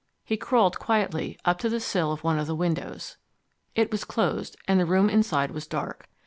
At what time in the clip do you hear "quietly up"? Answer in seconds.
0.79-1.59